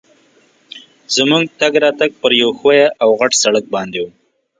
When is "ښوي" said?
2.59-2.81